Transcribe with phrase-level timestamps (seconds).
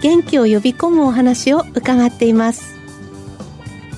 [0.00, 2.76] 元気を呼び込むお話を伺っています。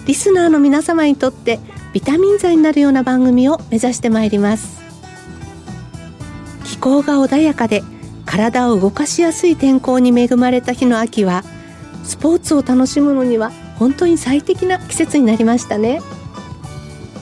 [0.06, 1.61] リスナーの皆様にとって
[1.92, 4.83] ビタミン剤になるような番組を目指してまいります。
[6.65, 7.83] 気候が穏やかで
[8.27, 11.45] 体を動かしやすい天候に恵まれた日の秋は
[12.03, 16.00] スポーツを楽しむのには本当に最適な季節になりましたね。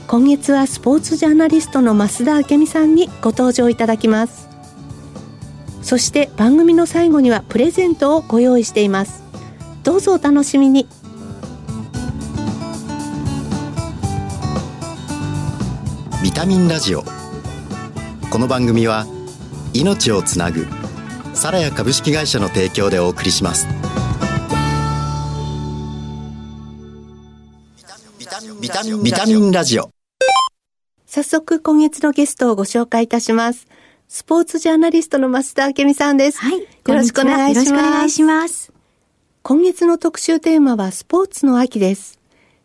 [0.06, 4.49] 今月はスポーツジャーナリストの増田明美さんにご登場いただきます。
[5.90, 9.24] そして番組の最後にはプレゼントをご用意しています。
[9.82, 10.86] どうぞお楽しみに。
[16.22, 17.02] ビタミンラジオ。
[18.30, 19.04] この番組は
[19.74, 20.68] 命をつなぐ
[21.34, 23.66] サラヤ株式会社の提供でお送りします。
[28.60, 28.68] ビ
[29.10, 29.90] タミンラジオ。
[31.12, 33.66] 早速今月のゲストをご紹介いたします
[34.12, 36.40] スポーツジャーナリストの増田明美さんです。
[36.40, 36.62] はい。
[36.62, 37.70] よろしくお願いします。
[37.70, 38.72] よろしくお願いします。
[39.42, 42.18] 今月の特集テーマはスポーツの秋です。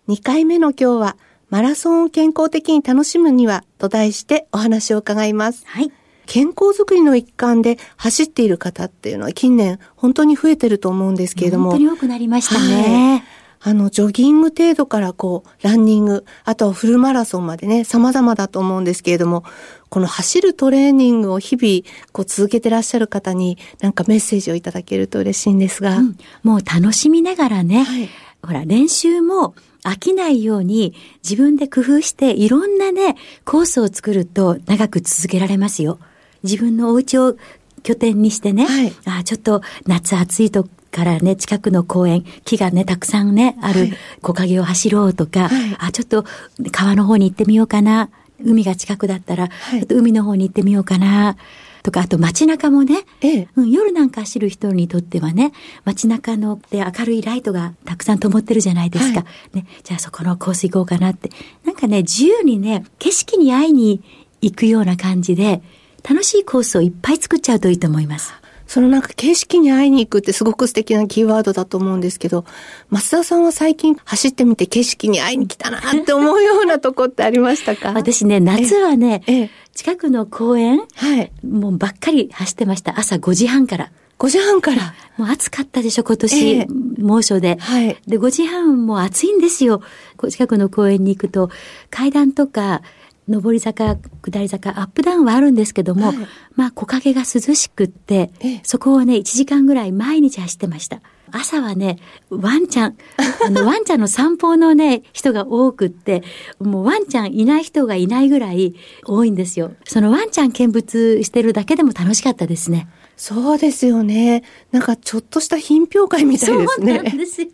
[0.07, 1.17] 2回目の今日は
[1.51, 5.61] マラソンを健康的に楽しむにはと題してお話を伺います。
[5.67, 5.91] はい。
[6.25, 11.69] 健康づくりの一環で走っている方っていうのは近年本当に増えてると思うんですけれども。
[11.69, 13.19] 本当に多くなりましたね。
[13.19, 19.43] はいあの、ジョギング程度からこう、ランニング、あとはフルマラソンまでね、様々だと思うんですけれども、
[19.89, 21.81] この走るトレーニングを日々、
[22.11, 25.97] こう続けてらっしゃる方に、なんかメッセージをいただけると嬉しいんですが。
[25.97, 28.09] うん、もう楽しみながらね、はい、
[28.43, 33.15] ほら、練習も飽きないように自分で工夫していろんなね、
[33.45, 35.99] コースを作ると長く続けられますよ。
[36.43, 37.35] 自分のお家を
[37.83, 43.89] 拠点にしてね、はい、あちょっと夏暑いとからね、近くの公園、木がね、たくさんね、ある
[44.21, 46.23] 木陰を走ろうとか、はい、あ、ちょっと
[46.71, 48.09] 川の方に行ってみようかな。
[48.43, 51.35] 海が近くだったら、はい、ちょっと海の方に行ってみようかな。
[51.83, 55.51] とか、あと街中もね、ええ、うん、夜なんか走る人にとってはね、
[55.83, 59.19] 街中ので明るいライトがたくさん灯ってるじゃないですか。
[59.19, 61.29] はい、ね、じゃあそこのコース行こうかなって。
[61.65, 64.01] なんかね、自由にね、景色に会いに
[64.41, 65.61] 行くような感じで、
[66.07, 68.33] 楽しいコースをいっぱい作っちゃうといいと思います。
[68.67, 72.45] そのなんか景色に会いに行くってすごく素敵なキーワードだと思うんですけど、
[72.91, 77.93] 増田さんは最近走ってみて景色に会いに来たなって思うようなとこってありましたか？
[77.95, 82.99] 私ね、夏はね、近くの公園、はい、もうばっかり走ってました。
[82.99, 83.91] 朝5時半から。
[84.17, 84.93] 5時半から。
[85.17, 86.67] もう暑かったでしょ、今年、え
[86.99, 87.57] 猛暑で。
[87.59, 87.97] はい。
[88.07, 89.81] で、5時半も暑いんですよ。
[90.29, 91.49] 近くの公園に行くと、
[91.89, 92.81] 階段とか、
[93.27, 96.17] 上り坂、下り坂、アップダウンはあるんですけども、はい、
[96.55, 98.31] まあ木陰が涼しくって、
[98.63, 101.01] そこをね、1時間ぐらい毎日走ってました。
[101.31, 101.97] 朝はね、
[102.29, 102.95] ワンちゃん、
[103.45, 106.23] あの、ワンちゃんの散歩のね、人が多くって、
[106.59, 108.75] もうワンちゃんいない人がいないぐらい
[109.05, 109.73] 多いんですよ。
[109.85, 112.87] そのワンちゃん見物してるだけでも楽しかったですね。
[113.17, 114.43] そうですよね。
[114.71, 116.93] なんかちょっとした品評会みたいですね。
[116.95, 117.47] そうなんですよ。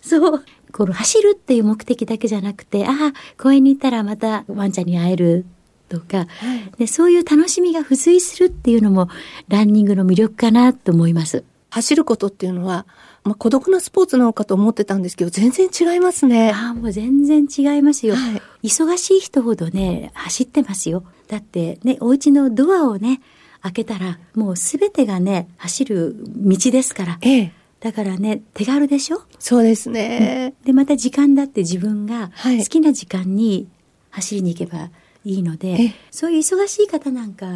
[0.00, 0.44] そう。
[0.76, 5.46] この走るっていう目的だけじゃなくて、ああ、公園に行ったらまたワンちゃんに会える
[5.88, 9.08] とか、はい、でそういう楽しみが付随するっていうのも
[9.48, 11.44] ランニングの魅力かなと思います。
[11.70, 12.86] 走ることっていうのは、
[13.24, 16.52] まあ、孤独なスポーツなのかと思ってたんですけど、全然違いますね。
[16.52, 18.68] ああ、もう全然違いますよ、はい。
[18.68, 21.04] 忙しい人ほどね、走ってますよ。
[21.28, 23.20] だってね、お家のドアをね、
[23.62, 27.18] 開けたら、もうすべてがね、走る道ですから。
[27.22, 27.52] ええ。
[27.86, 29.22] だからね、手軽でしょ？
[29.38, 33.68] そうですね、で、また時間だって自分が好きな時間に
[34.10, 34.90] 走りに行けば
[35.24, 37.46] いいので、はい、そういう忙しい方なんか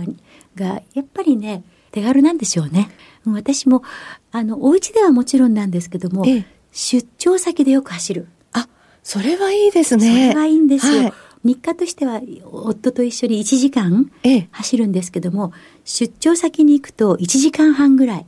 [0.54, 2.91] が、やっぱりね、手軽なんでしょうね。
[3.27, 3.83] 私も、
[4.31, 6.25] あの、お家ではもちろんなんですけども、
[6.71, 8.28] 出張先でよく走る。
[8.53, 8.69] あ、
[9.03, 10.31] それはいいですね。
[10.31, 11.03] それはいいんですよ。
[11.03, 11.13] はい。
[11.43, 14.13] 日課としては夫と一緒に1時間
[14.53, 15.53] 走るんですけども、
[15.84, 18.27] 出張先に行くと1時間半ぐらい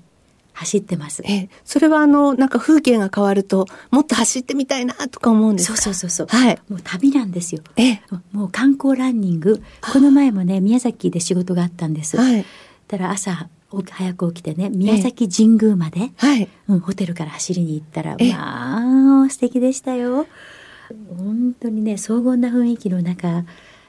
[0.52, 1.22] 走ってます。
[1.24, 5.76] えそれはあの、なんか風景が変わると、もっと走ってみたいなとか思うんですか？
[5.78, 6.58] そうそうそうはい。
[6.68, 7.62] もう旅なんですよ。
[7.76, 8.00] え
[8.32, 9.62] もう観光ランニング。
[9.92, 12.16] この前もね、宮崎で仕事があったんです。
[12.16, 12.44] はい。
[12.88, 13.48] たら朝、
[13.90, 16.48] 早く起きてね、宮崎神宮まで、はい。
[16.68, 20.26] うん、ホテルから走りに行ったら、まあ、素敵でしたよ。
[21.16, 23.44] 本当にね、荘厳な雰囲気の中、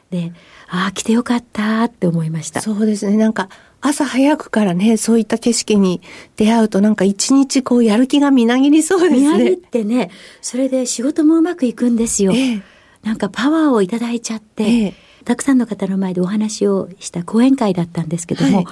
[0.09, 0.31] で、
[0.69, 2.61] ああ、来てよかったって思いました。
[2.61, 3.17] そうですね。
[3.17, 3.49] なんか、
[3.85, 6.01] 朝早くからね、そういった景色に
[6.37, 9.19] 出会うと、なんか一日こうやる気がみなぎりそうですね。
[9.19, 10.09] みなぎってね、
[10.41, 12.31] それで仕事もうまくいくんですよ。
[12.33, 12.61] ええ、
[13.03, 14.93] なんかパワーをいただいちゃって、ええ、
[15.25, 18.65] たくさんの方の前でお話をした講演会だったんですけども、はい、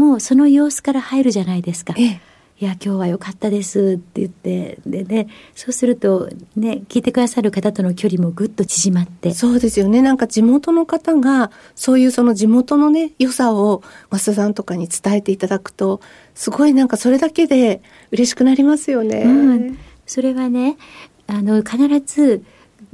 [0.00, 1.94] もうその様子から入るじゃないですか。
[1.98, 2.20] ええ
[2.64, 9.34] いや、今日は良かったですって言って、でね、そうすると、ね、聞いてくださる方との距離もぐっと縮まって。
[9.34, 10.00] そうですよね。
[10.00, 16.00] なんか地元の方が、そういうその地元のね、良さを、増田さんとかに伝えていただくと、
[16.34, 17.82] すごいなんかそれだけで
[18.12, 19.24] 嬉しくなりますよね。
[19.24, 19.78] うん。
[20.06, 20.78] それはね、
[21.26, 21.76] あの、必
[22.06, 22.42] ず、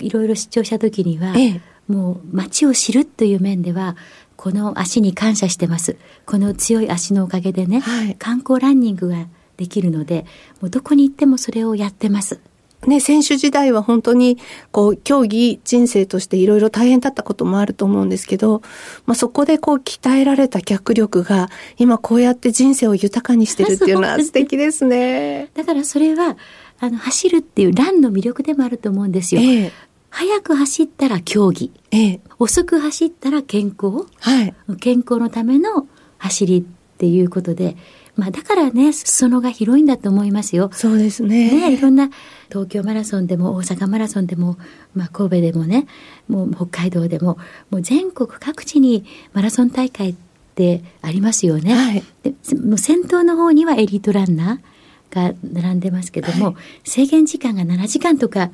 [0.01, 3.95] いろいろ出張した時には、ええ、もう街を知るという面では、
[4.37, 5.97] この足に感謝してます。
[6.27, 9.29] この強い足のおかげでね、はい、観光ランニングが
[9.61, 10.25] できるので、
[10.62, 12.41] もうどこに行ってもそれをやってます。
[12.87, 14.39] ね、選手時代は本当に、
[14.73, 18.62] こう、競技人生としていろいろ大変だったこともあると思うんですけど、
[19.05, 25.51] まあ、そこでこう、鍛えられた脚力が、今こうやって人生を豊かにしてるっていうのは 素敵ですね。
[25.55, 26.39] だからそれは、
[26.79, 29.43] あの、走るっていうランの魅力でもあると思うんですよ。
[29.43, 29.73] ええ、
[30.09, 31.71] 早く走ったら競技。
[31.91, 34.07] ええ、遅く走ったら健康。
[34.21, 34.55] はい。
[34.81, 35.87] 健康のための
[36.17, 36.62] 走りっ
[36.97, 37.77] ていうことで、
[38.21, 40.69] まあだからね、裾野が広いんだと思いますよ。
[40.75, 41.71] そうですね。
[41.71, 42.11] ね、いろんな
[42.51, 44.59] 東京マラソンでも大阪マラソンでも、
[44.95, 45.87] まあ神戸でもね、
[46.29, 47.39] もう北海道でも、
[47.71, 50.15] もう全国各地にマラソン大会っ
[50.55, 51.75] てありますよね。
[51.75, 54.80] はい、でもう先頭の方にはエリートランナー。
[55.11, 56.55] が並んでますけども、はい、
[56.85, 58.51] 制限時間が7時間とか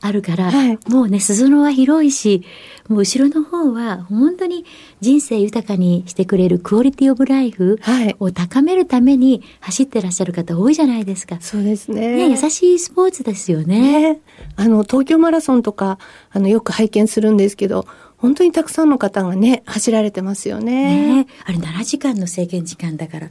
[0.00, 2.44] あるから、はい、もうね、裾野は広いし、
[2.88, 4.64] もう後ろの方は本当に
[5.00, 7.80] 人生豊かにしてくれるクオリティオブライフ
[8.20, 11.38] を高めるために走ってらっしゃる方多いじゃないですか。
[11.40, 12.28] そうですね。
[12.28, 14.12] ね優しいスポーツですよね。
[14.12, 14.20] ね
[14.56, 15.98] あの、東京マラソンとか、
[16.30, 17.86] あの、よく拝見するんですけど、
[18.16, 21.24] 本当にたくさんの方がね、走られてますよね。
[21.24, 23.30] ねあれ7時間の制限時間だから。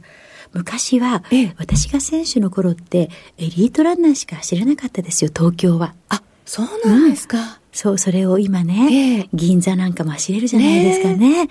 [0.56, 5.94] 昔は、ええ、私が選手の頃ってエリートランナーしか走れなかったですよ、東京は。
[6.08, 7.38] あ、そうなんですか。
[7.38, 11.48] うん、そう、それを今ね、え、銀座なんかも走れるじゃないですかね。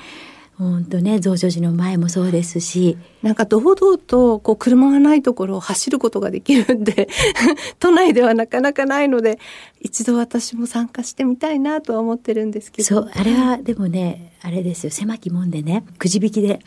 [0.57, 2.97] 本当ね、増上寺の前もそうですし。
[3.21, 7.09] なんか堂々と、こう、車がないところを走ることができるんで、
[7.79, 9.37] 都内ではなかなかないので、
[9.81, 12.87] 一度私も参加してみたいなとは思ってるんですけど。
[12.87, 16.61] そう、あれは、でもね、あれですよ、狭き門でね、くじ引きで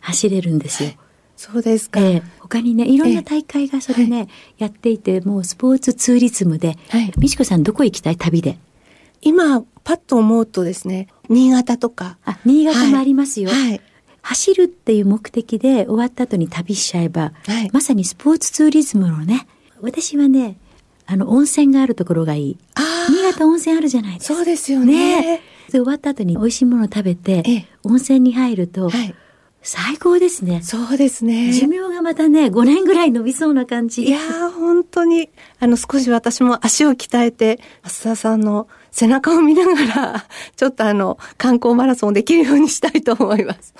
[0.00, 0.88] 走れるんですよ。
[0.88, 0.98] はい
[1.52, 8.58] そうですか、えー、他にねいろんな大会がそれね、はい、やっていてもうスポーツツーリズムで、はい、美智子さんどこ行きたい旅で？
[9.20, 12.16] 今パッと思うとですね新潟とか。
[12.24, 13.80] あ新潟もありますよ、はい、はい、
[14.22, 19.46] 走るっていう目的で終わった後に旅しちゃえば、はい、まさにスポーツツーリズムのね
[19.82, 20.56] 私はね
[21.04, 22.58] あの温泉があるところがいい。
[23.10, 24.34] 新潟温泉あるじゃないですか。
[24.34, 29.14] そうですよねねで終わった後に美味しいものを食べて、ええ、温泉に入ると、はい
[29.64, 30.60] 最高ですね。
[30.62, 31.50] そうですね。
[31.52, 34.04] 寿命がまたね、5年ぐらい伸びそうな感じ。
[34.04, 43.74] いやー、本当に、あの、少し私も足を鍛えて、増田さんの背中を見ながら、ちょっとあの、観光マラソンできるようにしたいと思います。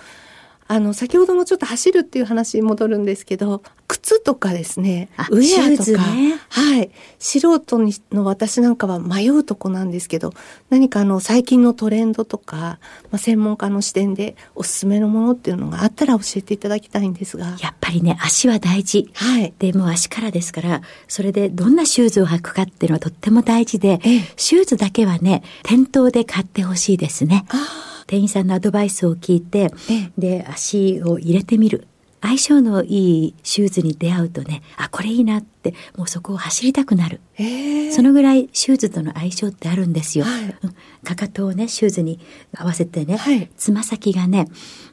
[0.66, 7.78] あの、先ほどのちょっと走るっていう話に戻るんですけど、靴とかですね、ウェアとか、ね、はい、素人
[8.12, 10.32] の私なんかは迷うとこなんですけど、
[10.70, 12.78] 何かあの、最近のトレンドとか、
[13.10, 17.56] まあ、専門家の視点でおすすめのものっていうのがあったら教えていただきたいんですが。
[17.60, 19.10] やっぱりね、足は大事。
[19.12, 19.52] はい。
[19.58, 27.44] で、も足からですから、それでどんなシューズを履くかっていうのはとっても大事で、ええ、シューズだけはね、店頭で買ってほしいですね。
[27.50, 27.93] ああ。
[28.06, 29.72] 店員さんのアドバイスを聞いて、
[30.18, 31.86] で足を入れてみる。
[32.24, 37.20] 相性のいいシューズに出会うとねあこれいいなってもうそこを走りたくなる。
[37.94, 40.54] そのぐらいシューズとの相性ってあるんですよ、はい、
[41.04, 42.18] かかとをねシューズに
[42.56, 44.46] 合わせてね、はい、つま先がね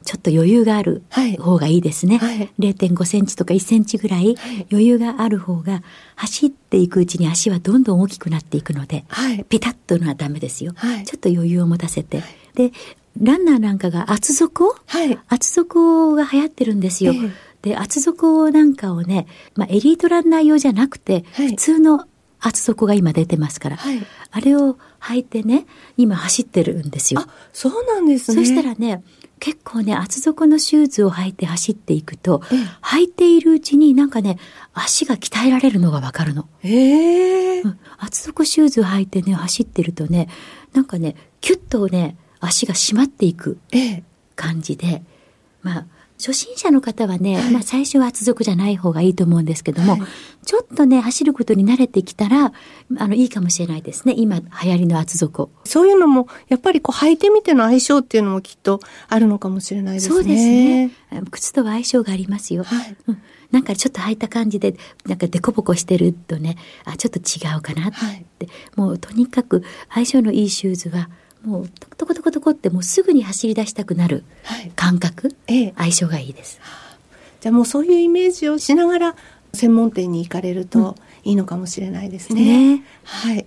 [0.04, 1.02] ちょっと余裕がある
[1.40, 4.36] 方がいいですね、はい、0.5センチとか1センチぐらい
[4.70, 5.82] 余裕がある方が
[6.16, 9.04] 走っていくうちに足はどんどん大きくなっていくので、
[9.48, 12.22] ピタッとのはダメですよ、ちょっと余裕を持たせて。
[12.54, 12.72] で
[13.20, 17.12] ランナーなんかが厚底、はい、厚底が流行ってるんですよ。
[17.12, 22.06] えー、で、厚底なんかをね、まあ、エリートランナー用じゃなくて、はい、普通の
[22.40, 24.00] 厚底が今出てますから、はい、
[24.30, 25.66] あれを履いてね、
[25.96, 27.20] 今走ってるんですよ。
[27.20, 28.44] あ、そうなんですね。
[28.44, 29.02] そしたらね、
[29.38, 34.38] 結構ね、厚底のシューズを履いて走っていくと、え履いているうちになんかね、
[34.72, 36.48] 足が鍛えられるのがわかるの。
[36.60, 40.28] へえ、うん、厚底シューズを履いてね、走ってるとね、
[40.72, 43.58] なんかね、キュッとね、足が締まっていく
[44.36, 45.02] 感じで、
[45.62, 45.86] まあ、
[46.18, 50.02] 初心者の方はね、はい、まあ最初は厚底じゃない方がいいと思うんですけども、はい、
[50.44, 52.52] ちょっとね、走ることに慣れてきたら、
[52.98, 54.14] あの、いいかもしれないですね。
[54.16, 55.50] 今、流行りの厚底。
[55.64, 60.14] そういうのも、やっぱりこう、履いてみての相性っていうのもきっとあるのかもしれないですね。
[60.14, 60.90] そうですね。
[61.32, 62.62] 靴とは相性がありますよ。
[62.62, 66.56] はい、うんなんかちょっと履いた感じで、なんかデコボコしてるとね、
[66.86, 68.24] あ、ちょっと違うかなって、はい、
[68.76, 71.10] もうとにかく相性のいいシューズは、
[71.44, 74.24] もうトコトコトコトコってもうすぐに走り出したくなる
[74.76, 76.60] 感覚、はい、相性がいいです。
[77.40, 79.16] じゃあもうそういうイメージをしながら
[79.52, 82.76] 専門店に行かれるといいのかもしれないですね。
[82.76, 83.46] ねはい。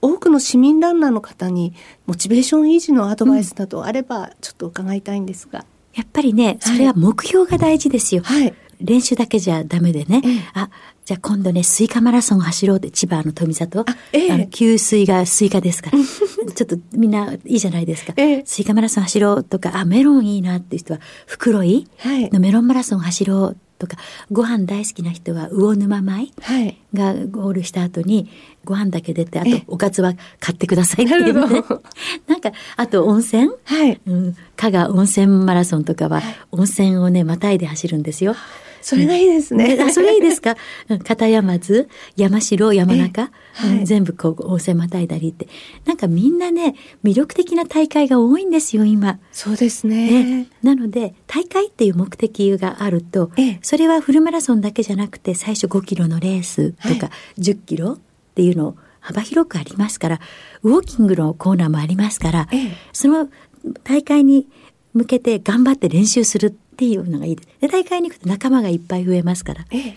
[0.00, 1.74] 多くの市民ランナーの方に
[2.06, 5.60] モチベーション維持のアドバイスなどあればちょっと伺いたいんですが。
[5.60, 8.22] うん、やっぱりね、それは目標が大事ですよ。
[8.22, 8.54] はい。
[8.80, 10.70] 練習だけじゃダメでね、ええ、あ、
[11.12, 13.80] じゃあ今度ね、スイカマラソン走ろうって、千葉の富里。
[13.80, 15.98] あ、ええ、あの給水がスイカですから。
[16.54, 18.14] ちょっとみんないいじゃないですか。
[18.16, 21.86] ええ、スイカマラソン走ろうとか、あ、メロンいいなっていう人は、袋井
[22.32, 23.98] のメロンマラソン走ろうとか、
[24.30, 26.32] ご飯大好きな人は魚沼米
[26.94, 28.30] がゴールした後に、
[28.64, 31.62] ご飯だけ出て、あとおかずは買ってくださいっていうね。
[32.26, 38.34] なんか、あと温泉、はい、うん、加賀温泉マラソンとかは、温泉をね、またいで走るんですよ。
[38.82, 39.78] それがいいですね。
[39.80, 40.56] あ、それいいですか？
[41.04, 45.48] 片山津、山城、山中、はい、全部こう、温泉またいだりって。
[45.86, 49.18] なんかみんなね、魅力的な大会が多いんですよ、今。
[49.30, 50.24] そうですね。
[50.24, 53.30] ねなので、大会っていう目的があると、
[53.62, 57.98] それはフルマラソンだけじゃなくて、最初5キロのレースとか、10キロっ
[58.34, 60.20] ていうのを幅広くありますから、
[60.62, 62.48] ウォーキングのコーナーもありますから、
[62.92, 63.28] その
[63.84, 64.46] 大会に
[64.94, 69.64] 向けて頑張って練習するっていうのがいいで大会に行くと仲間がいっぱい増えますから。
[69.70, 69.94] ええ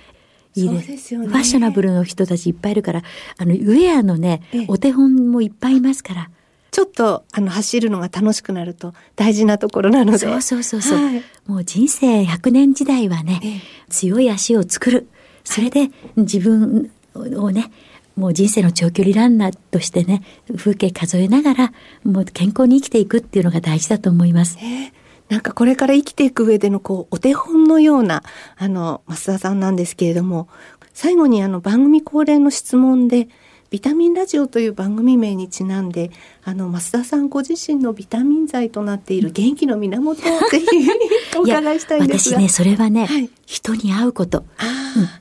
[0.55, 0.87] いいです。
[0.87, 1.27] ですよね。
[1.27, 3.03] ファッショナブルの人たちいっぱいいるから、
[3.37, 6.29] あの、ウェアのね、お手本もいっぱいいますから。
[6.71, 10.17] ちょっと、あの、走るのが楽しくなると大事なところなので。
[10.17, 15.07] そうそうそうそう、はい、もう人生100年時代はね、強い足を作る。
[15.43, 17.71] それで自分をね、
[18.15, 20.21] もう人生の長距離ランナーとしてね、
[20.55, 24.57] 風景数えながら、もう健康に生きていくっていうのが大事だと思います。
[24.61, 28.23] えーなんかこれから生きていく上でのこう、お手本のような、
[28.57, 30.47] あの、増田さんなんですけれども、
[30.93, 33.27] 最後にあの番組恒例の質問で、
[33.71, 36.11] ビタミンラジオという番組名にちなんで、
[36.43, 40.65] あの、増田さんご自身のビタミン剤となっている元気の源をぜひ
[41.37, 42.37] お伺いしたいんですが。
[42.37, 44.39] 私ね、それはね、はい、人に会うこと。
[44.39, 44.45] うん、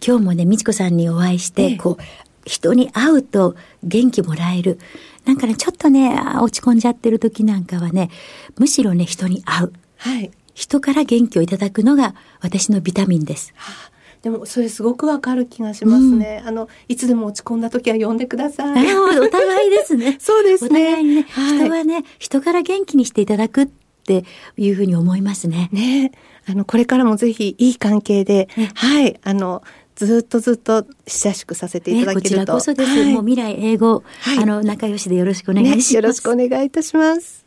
[0.07, 2.03] 今日もね、美智子さんにお会いして、ええ、こう、
[2.45, 4.79] 人に会うと元気もらえる。
[5.25, 8.11] なんかね、ちょっとね、落ち込んじゃってる時なんかはね、
[8.59, 9.73] むしろね、人に会う。
[10.05, 10.31] はい。
[10.53, 13.55] 人から元気をいただくのが私のビタミンです。
[13.57, 18.97] はあでもそれすごくわかる気がしますね、うん、あのいつでも落ち込んだ時は呼んでください。
[18.97, 20.17] お互いですね。
[20.21, 20.81] そうですね。
[20.81, 24.25] お互いにね、はい、人はね人から元気にしていただくって
[24.57, 25.69] いうふうに思いますね。
[25.73, 26.13] ね、
[26.49, 29.63] あのこれからもぜひいい関係で、ね、はいあの
[29.95, 32.91] ずっとずっと親しくさせていただけると、こちらこそです。
[32.91, 37.44] はい、もう未来英語、はい、あの仲良しでよろしくお願いします、ね、よろしくお願いいたします。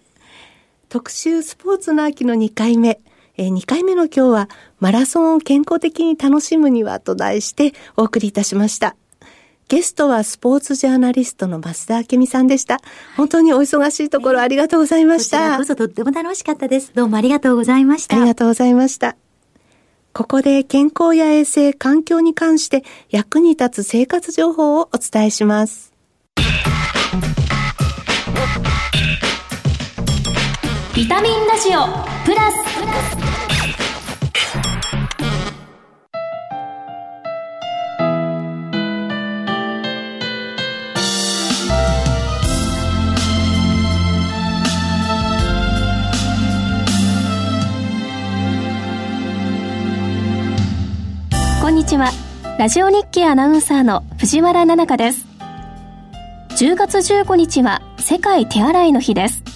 [0.89, 3.01] 特集スポーツの秋の2回目。
[3.35, 8.95] えー、2回目の今日はマラソンを健康的に楽しむにはと題してお送りいたしました。
[9.67, 12.79] ゲストはスポーツジャーナリストの増田明美さんでした。
[13.17, 15.39] 本当にお忙しいところありがとうございました。
[15.39, 16.93] こちらこそとっても楽しかったです。
[16.95, 18.15] どうもありがとうございました。
[18.15, 19.17] ありがとうございました。
[20.13, 25.96] ここで健康や衛生、環境に関して役に立つ生活情報をお伝えします。
[30.97, 31.81] ビタミンラジオ
[32.25, 32.57] プラス。
[51.61, 52.09] こんにちは。
[52.57, 55.27] ラジオ日経アナウンサーの藤原奈々香です。
[56.55, 59.46] 10月15日は世界手洗いの日です。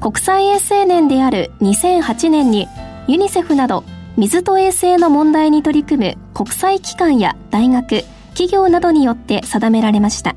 [0.00, 2.68] 国際衛生年である2008年に
[3.08, 3.84] ユニセフなど
[4.16, 10.36] 水と衛生の問題に取り組む国際機関や大学、企業などによって定められました。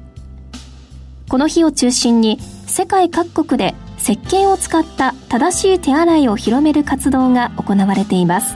[1.29, 8.55] この日を中心に世界各国で石鹸を使った正しい手洗いを広める活動が行われています。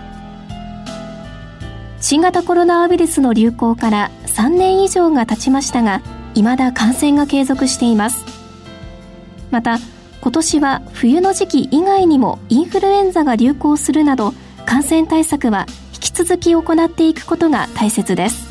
[1.99, 6.01] 新型コロナウイルスの流行から3年以上が経ちましたが、
[6.33, 8.25] 未だ感染が継続しています。
[9.51, 9.77] また、
[10.23, 14.33] 今年は冬の時期以外にもインフルエンザが流行するなど
[14.65, 15.65] 感染対策は
[15.95, 18.47] 引き続き行っていくことが大切です。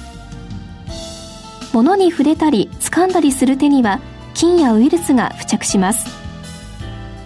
[1.73, 4.01] 物に触れたり掴んだりする手には
[4.35, 6.07] 菌やウイルスが付着します。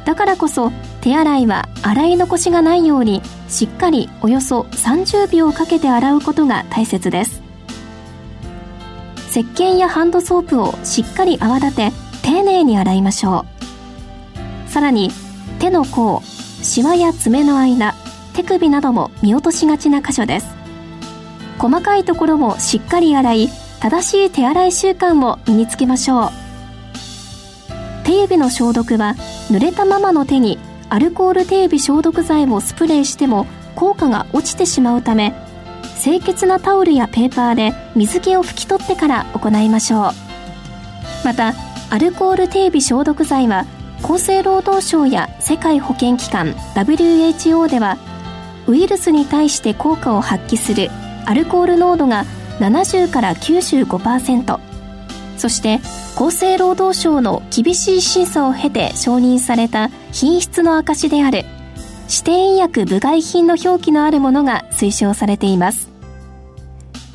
[0.05, 7.43] だからこそ手洗いは洗い残しがないようにしっかりおよそ30秒かけて洗うことが大切です。
[9.29, 11.91] 石鹸やハンドソープをしっかり泡立て
[12.23, 13.56] 丁寧に洗いましょう。
[14.77, 15.11] さらに
[15.59, 17.95] 手の甲シワや爪の間
[18.35, 20.55] 手首なども見落としがちな箇所です。
[21.59, 23.49] 細かいところもしっかり洗い
[23.81, 26.31] 正しい手洗い習慣を身につけましょう。
[28.05, 29.15] 手指の消毒は
[29.51, 30.59] 濡れたままの手に
[30.91, 35.33] アルコール手指消毒剤をスプレーしても効果が落ちてしまうため
[36.03, 40.11] 清潔なタオルやペーパーで水気を拭き取ってから行いましょう。
[41.25, 41.55] また
[41.89, 43.65] アルコール手指消毒剤は
[44.03, 47.99] 厚生労働省や世界保健機関 WHO では
[48.67, 50.91] ウイルスに対して効果を発揮する
[51.25, 52.25] アルコール濃度が
[52.61, 54.59] 70から95%
[55.37, 55.81] そして
[56.17, 61.45] 厚生労働省の厳しい審査を経て承認された品質の証である
[62.09, 65.91] 指定医薬部外品の表記のあるものが推奨されています。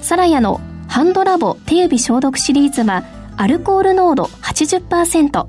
[0.02, 3.04] サラヤのハンドラボ手指消毒シリーズは
[3.38, 5.48] アルコール濃度80%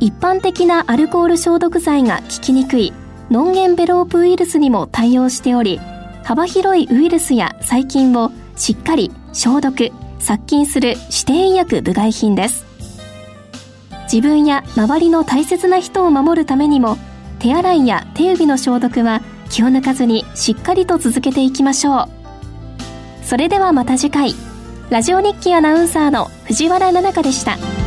[0.00, 2.92] 一般的なアルコール消毒剤が効きにくい
[3.30, 5.80] ノンゲンベロープウイルスにも対応しており
[6.22, 12.66] 幅広いウイルスや細菌をしっかり消毒殺菌する指定医薬部外品です。
[14.12, 16.96] 自分や周りの大切な人を守るためにも
[17.38, 22.08] 手洗いや手指の消毒は気を抜かずにしっかりと続けていきましょう。
[23.24, 24.34] それではまた次回。
[24.90, 27.77] ラジオ日記アナウンサーの藤原奈々香でした。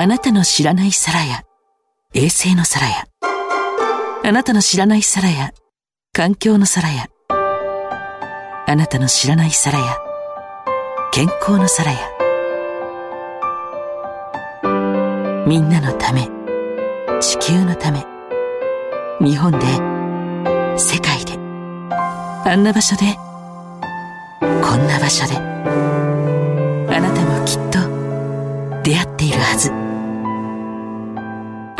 [0.00, 1.42] あなたの知らない皿や、
[2.14, 3.08] 衛星の皿や、
[4.22, 5.50] あなたの知らない皿や、
[6.12, 9.96] 環境の皿や、あなたの知らない皿や、
[11.10, 11.98] 健康の皿や、
[15.48, 16.28] みんなのため、
[17.20, 18.06] 地球のため、
[19.20, 19.66] 日本で、
[20.78, 21.32] 世界で、
[22.48, 23.16] あんな場所で、
[24.62, 27.80] こんな場所で、あなたもきっと
[28.84, 29.87] 出会っているはず。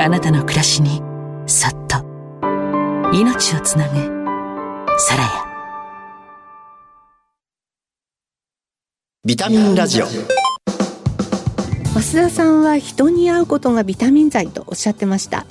[0.00, 1.02] あなたの暮らしに
[1.48, 1.96] そっと
[3.12, 3.96] 命をつなぐ
[4.96, 5.28] サラヤ
[9.24, 10.06] ビタミンラジオ。
[10.06, 10.28] 増
[12.22, 15.46] 田さんは人に会うことがビタミン剤とおっしゃってました。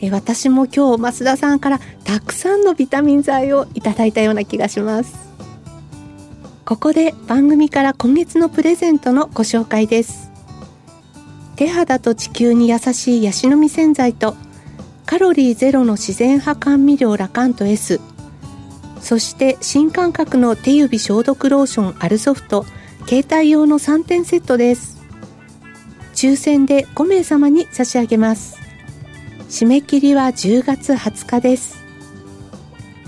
[0.00, 5.14] え私も今日増田さんからたくさんのビタミン剤をいただいたような気がします。
[6.64, 10.31] ここで番組から今月のプレゼントのご紹介です
[11.56, 14.34] 手肌と地球に優しいヤシの実洗剤と
[15.06, 18.00] カロリーゼロの自然派甘味料ラカント S
[19.00, 22.64] そして新感覚の手指消毒ローションアルソフト
[23.06, 25.02] 携帯用の3点セットです。
[26.14, 28.58] 抽選で5名様に差し上げます。
[29.48, 31.82] 締め切りは10月20日です。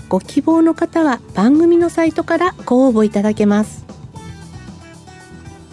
[0.09, 3.85] ご希望の方は番組のサイトからご応募いただけます。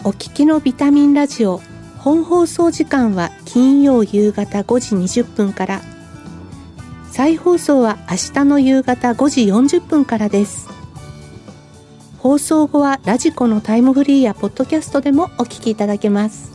[0.05, 1.61] お聞きのビタミンラジオ
[2.03, 5.81] 本放送時間は金曜夕方5時20分から。
[7.09, 10.67] 再放送は明日の夕方5時40分からです。
[12.17, 16.51] 放送後はラジコのタイムフリーやポッドキャストでもお聞きいただけます。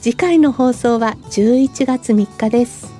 [0.00, 2.92] 次回の放送は11月3日です。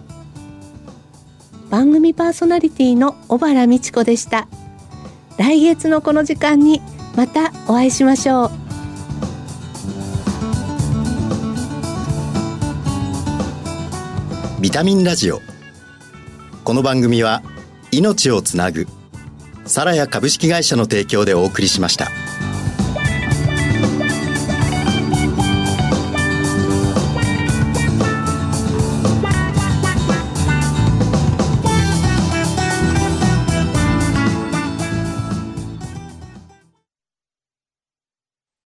[1.71, 4.49] 番組パーソナリティの小原美智子でした。
[5.37, 6.83] 来月のこの時間に
[7.15, 8.68] またお会いしましょう。
[14.69, 15.41] ビタミンラジオ
[16.63, 17.43] この番組は
[17.91, 18.87] 命をつなぐ
[19.65, 22.11] サラヤ株式会社の提供でお送りしました。